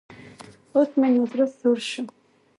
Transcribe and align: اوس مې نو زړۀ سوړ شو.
اوس 0.75 0.89
مې 0.99 1.07
نو 1.13 1.23
زړۀ 1.31 1.45
سوړ 1.57 1.77
شو. 1.89 2.03